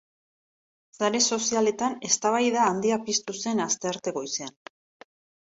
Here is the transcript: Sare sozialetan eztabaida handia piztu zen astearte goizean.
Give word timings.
Sare 0.99 1.19
sozialetan 1.35 1.97
eztabaida 2.09 2.65
handia 2.71 2.99
piztu 3.11 3.37
zen 3.45 3.63
astearte 3.69 4.17
goizean. 4.19 4.59